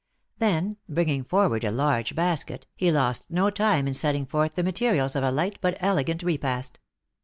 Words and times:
Then, 0.39 0.77
bringing 0.89 1.23
forward 1.23 1.63
a 1.63 1.69
large 1.69 2.15
basket, 2.15 2.65
he 2.75 2.91
lost 2.91 3.29
no 3.29 3.51
time 3.51 3.87
in 3.87 3.93
setting 3.93 4.25
forth 4.25 4.55
the 4.55 4.63
materials 4.63 5.15
of 5.15 5.23
a 5.23 5.29
light 5.29 5.59
but 5.61 5.77
elegant 5.79 6.23
repast. 6.23 6.79